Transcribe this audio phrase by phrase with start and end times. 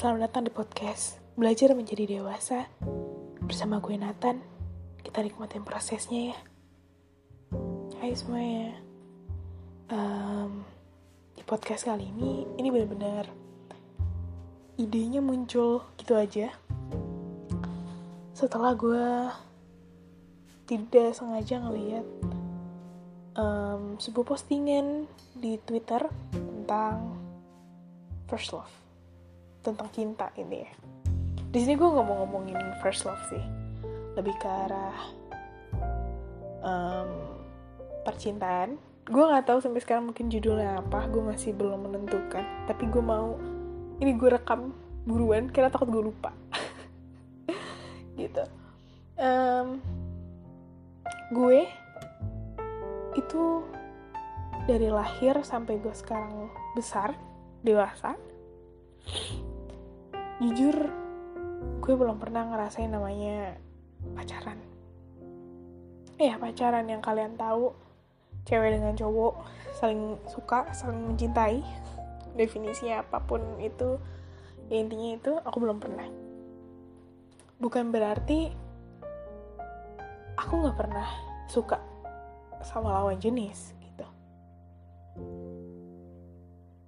[0.00, 2.72] Selamat datang di podcast Belajar Menjadi Dewasa.
[3.44, 4.40] Bersama gue Nathan.
[4.96, 6.38] Kita nikmatin prosesnya ya.
[8.00, 8.80] Hai semuanya.
[9.92, 10.64] Um,
[11.36, 13.28] Di podcast kali ini Ini benar-benar
[14.80, 16.48] Idenya muncul gitu aja.
[18.32, 19.04] Setelah gue
[20.64, 22.06] Tidak sengaja ngeliat
[23.36, 25.04] um, Sebuah postingan
[25.36, 27.20] di Twitter Tentang
[28.24, 28.89] First Love
[29.60, 30.70] tentang cinta ini ya.
[31.50, 33.42] Di sini gue nggak mau ngomongin first love sih,
[34.16, 34.98] lebih ke arah
[36.64, 37.10] um,
[38.06, 38.78] percintaan.
[39.10, 42.44] Gue nggak tahu sampai sekarang mungkin judulnya apa, gue masih belum menentukan.
[42.70, 43.34] Tapi gue mau
[43.98, 44.72] ini gue rekam
[45.04, 46.30] buruan, karena takut gue lupa.
[48.20, 48.44] gitu.
[49.20, 49.82] Um,
[51.34, 51.66] gue
[53.18, 53.66] itu
[54.70, 56.46] dari lahir sampai gue sekarang
[56.78, 57.18] besar
[57.66, 58.14] dewasa
[60.40, 60.72] jujur
[61.84, 63.60] gue belum pernah ngerasain namanya
[64.16, 64.56] pacaran.
[66.16, 67.76] Ya pacaran yang kalian tahu
[68.48, 69.44] cewek dengan cowok
[69.76, 71.60] saling suka saling mencintai.
[72.40, 74.00] Definisinya apa pun itu
[74.72, 76.08] ya intinya itu aku belum pernah.
[77.60, 78.48] Bukan berarti
[80.40, 81.08] aku nggak pernah
[81.52, 81.76] suka
[82.64, 84.06] sama lawan jenis gitu.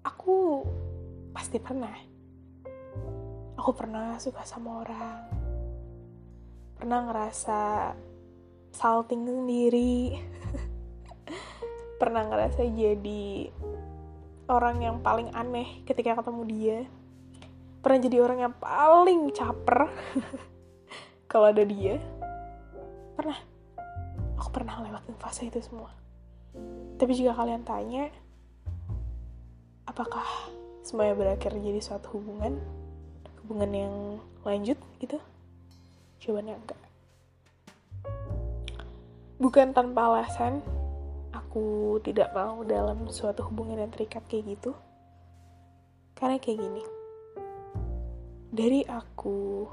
[0.08, 0.64] Aku
[1.36, 2.11] pasti pernah
[3.62, 5.22] aku pernah suka sama orang.
[6.74, 7.94] Pernah ngerasa
[8.74, 10.18] salting sendiri.
[12.02, 13.55] Pernah ngerasa jadi
[14.50, 16.78] orang yang paling aneh ketika ketemu dia.
[17.86, 19.86] Pernah jadi orang yang paling caper
[21.30, 22.02] kalau ada dia.
[23.14, 23.38] Pernah.
[24.42, 25.94] Aku pernah lewatin fase itu semua.
[26.98, 28.10] Tapi jika kalian tanya
[29.86, 30.27] apakah
[30.83, 32.81] semuanya berakhir jadi suatu hubungan
[33.43, 33.95] hubungan yang
[34.47, 35.19] lanjut gitu?
[36.23, 36.80] Jawabannya enggak.
[39.42, 40.63] Bukan tanpa alasan
[41.35, 44.73] aku tidak mau dalam suatu hubungan yang terikat kayak gitu.
[46.14, 46.83] Karena kayak gini.
[48.52, 49.67] Dari aku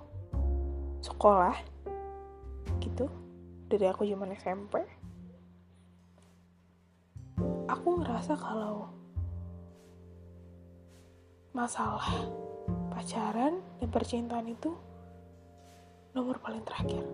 [1.00, 1.56] sekolah
[2.84, 3.08] gitu
[3.70, 4.84] dari aku zaman SMP
[7.70, 8.90] aku ngerasa kalau
[11.54, 12.10] masalah
[13.00, 14.76] pacaran dan percintaan itu
[16.12, 17.08] nomor paling terakhir.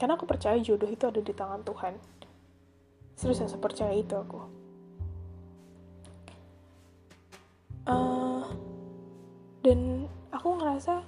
[0.00, 2.00] Karena aku percaya jodoh itu ada di tangan Tuhan.
[3.12, 4.40] Serius saya percaya itu aku.
[7.84, 8.48] Uh,
[9.60, 11.04] dan aku ngerasa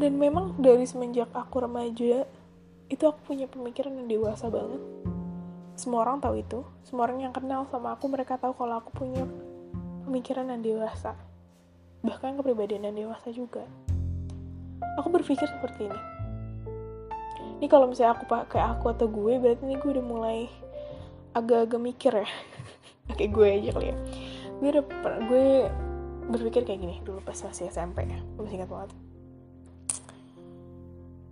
[0.00, 2.24] dan memang dari semenjak aku remaja
[2.88, 4.80] itu aku punya pemikiran yang dewasa banget.
[5.76, 6.64] Semua orang tahu itu.
[6.88, 9.28] Semua orang yang kenal sama aku mereka tahu kalau aku punya
[10.08, 11.12] pemikiran yang dewasa
[12.04, 13.64] bahkan kepribadian yang dewasa juga.
[15.00, 16.00] Aku berpikir seperti ini.
[17.58, 20.38] Ini kalau misalnya aku pakai aku atau gue, berarti ini gue udah mulai
[21.32, 22.28] agak-agak mikir ya.
[23.16, 23.96] Kayak gue aja kali ya.
[24.60, 24.84] Gue udah
[25.24, 25.46] gue
[26.24, 28.20] berpikir kayak gini dulu pas masih SMP ya.
[28.36, 28.90] Gue masih ingat banget.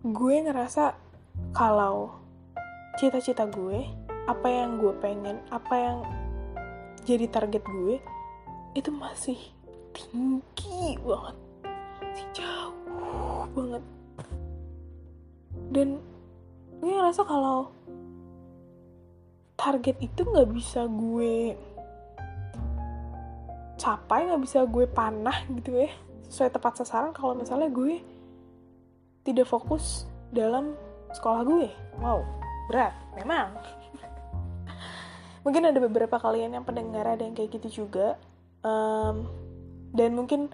[0.04, 0.84] Gue ngerasa
[1.56, 2.12] kalau
[3.00, 3.88] cita-cita gue,
[4.28, 5.98] apa yang gue pengen, apa yang
[7.08, 7.96] jadi target gue,
[8.76, 9.38] itu masih
[9.94, 11.36] tinggi banget.
[12.12, 13.84] Si jauh banget.
[15.72, 15.88] Dan
[16.80, 17.70] gue ngerasa kalau
[19.56, 21.54] target itu nggak bisa gue
[23.78, 25.90] capai nggak bisa gue panah gitu ya.
[26.28, 28.00] Sesuai tepat sasaran kalau misalnya gue
[29.22, 30.74] tidak fokus dalam
[31.12, 31.68] sekolah gue.
[32.00, 32.42] Wow
[32.72, 33.52] berat memang.
[35.44, 38.16] Mungkin ada beberapa kalian yang pendengar ada yang kayak gitu juga.
[38.62, 39.26] Um,
[39.92, 40.48] dan mungkin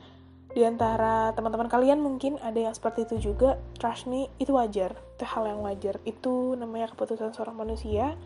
[0.49, 3.61] di antara teman-teman kalian mungkin ada yang seperti itu juga.
[3.79, 4.97] Trust me itu wajar.
[5.15, 6.03] Itu hal yang wajar.
[6.03, 8.19] Itu namanya keputusan seorang manusia.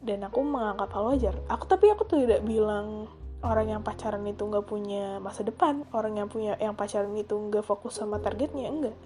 [0.00, 1.34] Dan aku menganggap hal wajar.
[1.52, 3.10] Aku tapi aku tuh tidak bilang
[3.44, 5.84] orang yang pacaran itu nggak punya masa depan.
[5.92, 8.96] Orang yang punya yang pacaran itu nggak fokus sama targetnya enggak.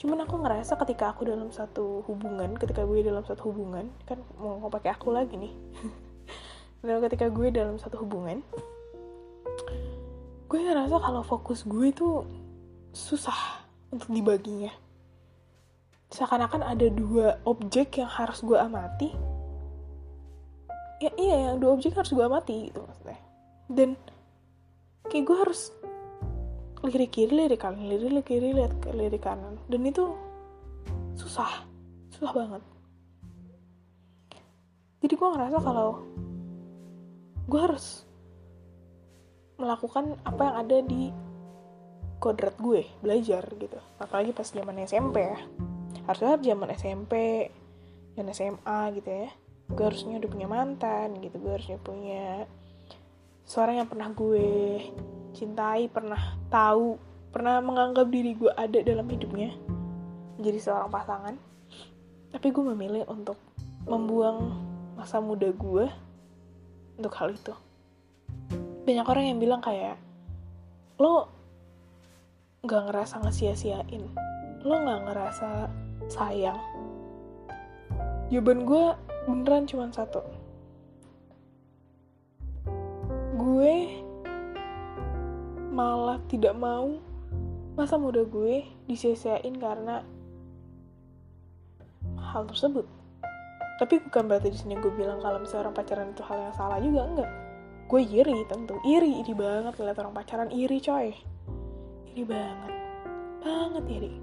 [0.00, 4.72] Cuman aku ngerasa ketika aku dalam satu hubungan ketika gue dalam satu hubungan kan mau,
[4.72, 5.52] pakai aku lagi nih.
[6.80, 8.40] Dan ketika gue dalam satu hubungan
[10.50, 12.26] gue ngerasa kalau fokus gue itu
[12.90, 13.62] susah
[13.94, 14.74] untuk dibaginya.
[16.10, 19.14] Seakan-akan ada dua objek yang harus gue amati.
[20.98, 23.22] Ya iya yang dua objek harus gue amati gitu maksudnya.
[23.70, 23.94] Dan
[25.06, 25.70] kayak gue harus
[26.82, 29.54] lirik kiri lirik kanan lirik kiri lirik, lirik kanan.
[29.70, 30.18] Dan itu
[31.14, 31.62] susah
[32.10, 32.62] susah banget.
[34.98, 36.02] Jadi gue ngerasa kalau
[37.46, 38.09] gue harus
[39.60, 41.12] melakukan apa yang ada di
[42.20, 43.78] kodrat gue belajar gitu.
[44.00, 45.38] Apalagi pas zaman SMP ya.
[46.08, 47.12] Harusnya zaman SMP
[48.16, 49.28] dan SMA gitu ya.
[49.70, 52.48] Gue harusnya udah punya mantan gitu gue harusnya punya
[53.46, 54.48] seorang yang pernah gue
[55.34, 56.98] cintai pernah tahu
[57.30, 59.54] pernah menganggap diri gue ada dalam hidupnya
[60.40, 61.34] menjadi seorang pasangan.
[62.30, 63.38] Tapi gue memilih untuk
[63.86, 64.54] membuang
[64.98, 65.86] masa muda gue
[67.00, 67.54] untuk hal itu
[68.90, 69.94] banyak orang yang bilang kayak
[70.98, 71.30] lo
[72.66, 74.02] nggak ngerasa ngesia-siain.
[74.66, 75.70] Lo nggak ngerasa
[76.10, 76.58] sayang.
[78.34, 78.84] Jawaban gue
[79.30, 80.26] beneran cuma satu.
[83.38, 84.02] Gue
[85.70, 86.98] malah tidak mau
[87.78, 90.02] masa muda gue disia-siain karena
[92.18, 92.90] hal tersebut.
[93.78, 96.82] Tapi bukan berarti di sini gue bilang kalau misalnya orang pacaran itu hal yang salah
[96.82, 97.30] juga enggak
[97.90, 98.78] gue iri tentu.
[98.86, 100.54] Iri iri banget lihat orang pacaran.
[100.54, 101.10] Iri coy.
[102.14, 102.74] Iri banget.
[103.42, 104.14] Banget iri.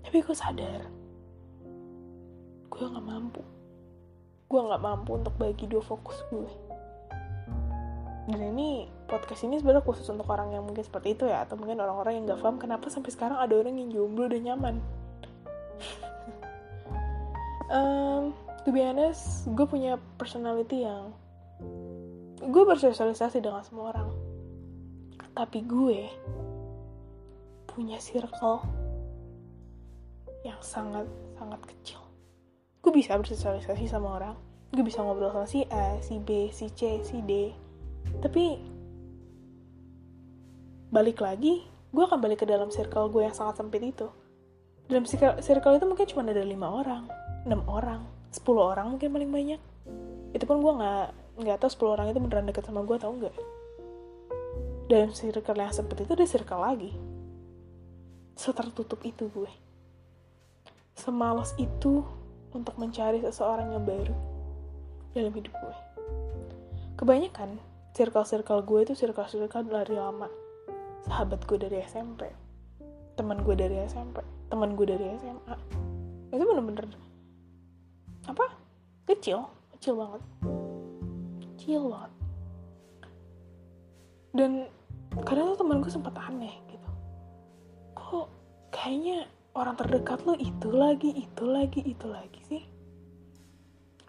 [0.00, 0.96] Tapi gue sadar
[2.76, 3.42] gue nggak mampu.
[4.46, 6.50] Gue nggak mampu untuk bagi dua fokus gue.
[8.26, 11.48] Dan ini podcast ini sebenarnya khusus untuk orang yang mungkin seperti itu ya.
[11.48, 14.76] Atau mungkin orang-orang yang nggak paham kenapa sampai sekarang ada orang yang jomblo dan nyaman.
[17.66, 18.30] Um,
[18.62, 21.10] to be honest gue punya personality yang
[22.46, 24.08] gue bersosialisasi dengan semua orang.
[25.34, 26.06] Tapi gue
[27.66, 28.62] punya circle
[30.46, 31.04] yang sangat
[31.36, 32.00] sangat kecil.
[32.80, 34.34] Gue bisa bersosialisasi sama orang.
[34.70, 37.50] Gue bisa ngobrol sama si A, si B, si C, si D.
[38.22, 38.62] Tapi
[40.94, 44.06] balik lagi gue akan balik ke dalam circle gue yang sangat sempit itu.
[44.86, 47.10] Dalam circle, itu mungkin cuma ada lima orang
[47.42, 49.60] enam orang sepuluh orang mungkin paling banyak.
[50.30, 53.36] Itu pun gue nggak nggak tahu sepuluh orang itu beneran deket sama gue tau nggak
[54.86, 56.94] dalam circle yang sempit itu ada circle lagi.
[58.38, 59.50] Setertutup itu gue.
[60.94, 62.06] Semalas itu
[62.54, 64.14] untuk mencari seseorang yang baru
[65.12, 65.76] dalam hidup gue.
[66.96, 67.58] Kebanyakan
[67.92, 70.30] circle-circle gue itu circle-circle dari lama.
[71.04, 72.30] Sahabat gue dari SMP
[73.16, 74.20] teman gue dari SMP
[74.52, 75.56] teman gue dari SMA
[76.36, 76.84] itu bener-bener
[78.28, 78.52] apa?
[79.08, 79.48] Kecil.
[79.72, 80.20] Kecil banget
[81.66, 81.90] kecil
[84.38, 84.70] dan
[85.26, 86.54] kadang tuh teman gue sempat aneh
[87.98, 88.30] kok
[88.70, 92.62] kayaknya orang terdekat lo itu lagi, itu lagi, itu lagi sih.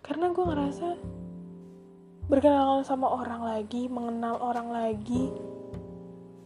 [0.05, 0.87] Karena gue ngerasa
[2.29, 5.31] berkenalan sama orang lagi, mengenal orang lagi,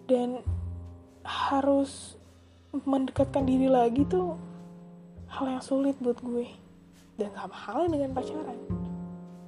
[0.08, 0.40] dan
[1.28, 2.16] harus
[2.72, 4.38] mendekatkan diri lagi tuh
[5.28, 6.48] hal yang sulit buat gue.
[7.18, 8.60] Dan sama halnya dengan pacaran.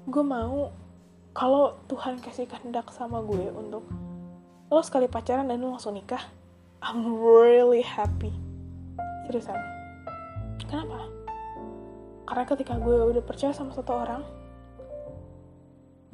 [0.10, 0.82] Gue mau
[1.33, 3.81] kalau Tuhan kasih kehendak sama gue untuk
[4.69, 6.21] lo sekali pacaran dan lo langsung nikah,
[6.81, 8.30] I'm really happy.
[9.25, 9.57] Seriusan.
[10.69, 11.09] Kenapa?
[12.30, 14.21] Karena ketika gue udah percaya sama satu orang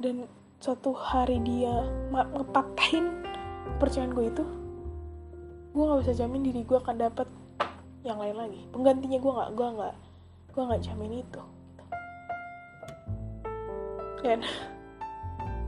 [0.00, 0.24] dan
[0.60, 3.24] suatu hari dia ngepatahin
[3.80, 4.44] percayaan gue itu
[5.70, 7.28] gue nggak bisa jamin diri gue akan dapet
[8.04, 8.60] yang lain lagi.
[8.72, 9.94] Penggantinya gue nggak gue nggak
[10.56, 11.42] gue nggak jamin itu.
[14.20, 14.44] Dan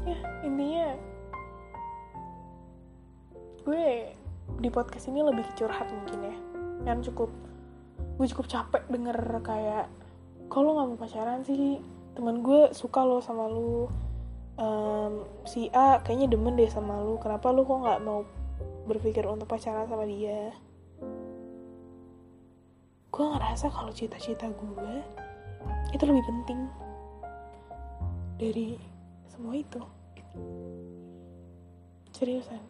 [0.02, 0.86] ya intinya
[3.62, 4.10] gue
[4.58, 6.36] di podcast ini lebih curhat mungkin ya.
[6.92, 7.30] Yang cukup
[8.18, 9.86] gue cukup capek denger kayak
[10.50, 11.78] kalau nggak mau pacaran sih?
[12.12, 13.88] Teman gue suka lo sama lu
[14.60, 18.26] um, si A kayaknya demen deh sama lu kenapa lu kok nggak mau
[18.84, 20.52] berpikir untuk pacaran sama dia?
[23.12, 24.92] Gue ngerasa kalau cita-cita gue
[25.92, 26.60] itu lebih penting
[28.40, 28.91] dari
[29.32, 29.80] semua itu.
[32.12, 32.60] Seriusan.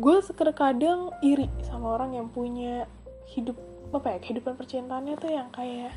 [0.00, 0.20] Gue
[0.56, 2.88] kadang iri sama orang yang punya
[3.28, 3.56] hidup
[3.92, 5.92] apa ya kehidupan percintaannya tuh yang kayak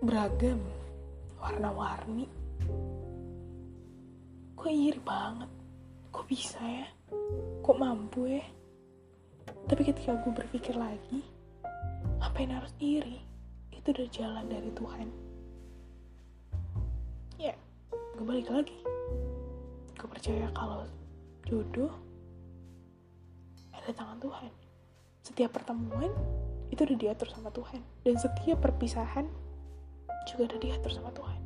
[0.00, 0.60] beragam
[1.40, 2.28] warna-warni.
[4.56, 5.48] Gue iri banget.
[6.12, 6.88] Kok bisa ya?
[7.60, 8.44] Kok mampu ya?
[9.68, 11.24] Tapi ketika gue berpikir lagi
[12.20, 13.31] apa yang harus iri
[13.82, 15.08] itu udah jalan dari Tuhan
[17.36, 17.54] ya
[17.90, 18.78] gue balik lagi
[19.98, 20.86] gue percaya kalau
[21.44, 21.90] jodoh
[23.82, 24.52] ada tangan Tuhan.
[25.26, 26.10] Setiap pertemuan
[26.70, 27.82] itu udah diatur sama Tuhan.
[28.06, 29.26] Dan setiap perpisahan
[30.30, 31.40] juga udah diatur sama Tuhan.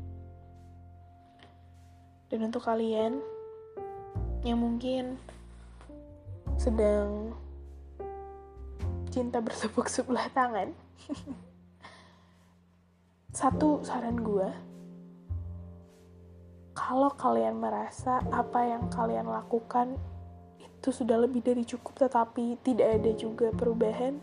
[2.28, 3.25] Dan untuk kalian
[4.45, 5.16] yang mungkin
[6.61, 7.33] sedang
[9.09, 10.76] cinta bersepuk sebelah tangan,
[13.37, 14.49] satu saran gue,
[16.73, 20.00] kalau kalian merasa apa yang kalian lakukan
[20.57, 24.16] itu sudah lebih dari cukup tetapi tidak ada juga perubahan,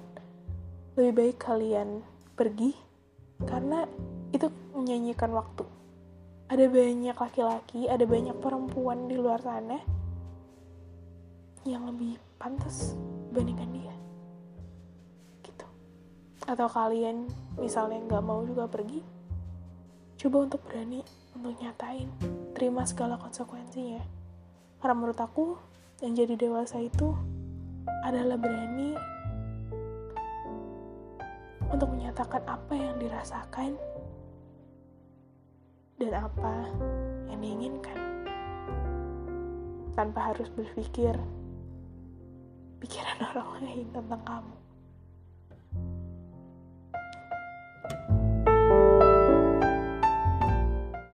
[0.97, 2.01] lebih baik kalian
[2.33, 2.73] pergi
[3.45, 3.85] karena
[4.33, 5.61] itu menyanyikan waktu.
[6.49, 9.77] Ada banyak laki-laki, ada banyak perempuan di luar sana
[11.69, 12.97] yang lebih pantas
[13.29, 13.92] dibandingkan dia.
[16.43, 18.99] Atau kalian misalnya nggak mau juga pergi,
[20.19, 22.07] coba untuk berani untuk nyatain,
[22.53, 24.03] terima segala konsekuensinya.
[24.79, 25.55] Karena menurut aku,
[26.03, 27.15] yang jadi dewasa itu
[28.03, 28.91] adalah berani
[31.71, 33.73] untuk menyatakan apa yang dirasakan
[35.97, 36.53] dan apa
[37.31, 37.97] yang diinginkan
[39.97, 41.17] tanpa harus berpikir
[42.83, 44.62] pikiran orang lain tentang kamu.